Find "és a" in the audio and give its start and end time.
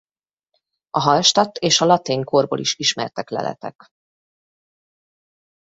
1.57-1.85